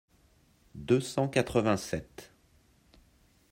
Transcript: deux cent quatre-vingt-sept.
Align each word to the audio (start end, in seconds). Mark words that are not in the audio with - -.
deux 0.73 0.99
cent 0.99 1.27
quatre-vingt-sept. 1.27 2.33